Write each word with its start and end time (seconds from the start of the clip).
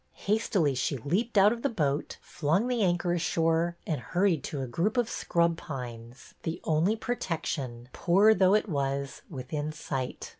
Hastily 0.25 0.73
she 0.73 0.97
leaped 0.97 1.37
out 1.37 1.53
of 1.53 1.61
the 1.61 1.69
boat, 1.69 2.17
flung 2.23 2.67
the 2.67 2.81
anchor 2.81 3.13
ashore, 3.13 3.77
and 3.85 4.01
hurried 4.01 4.43
to 4.45 4.61
a 4.63 4.67
group 4.67 4.97
of 4.97 5.07
scrub 5.11 5.57
pines, 5.57 6.33
the 6.41 6.59
only 6.63 6.95
protection, 6.95 7.87
poor 7.93 8.33
though 8.33 8.55
it 8.55 8.67
was, 8.67 9.21
within 9.29 9.71
sight. 9.71 10.29